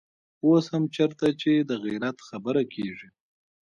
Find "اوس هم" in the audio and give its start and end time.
0.45-0.83